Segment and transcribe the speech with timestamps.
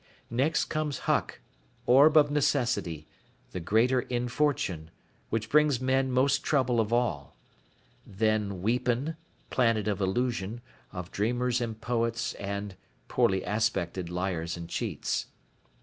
[0.31, 1.41] Next comes Huck,
[1.85, 3.07] orb of necessity,
[3.51, 4.89] the Greater Infortune,
[5.29, 7.35] which brings men most trouble of all.
[8.03, 9.15] Then Weepen,
[9.51, 10.61] planet of illusion,
[10.91, 12.73] of dreamers and poets and,
[13.09, 15.27] poorly aspected, liars and cheats.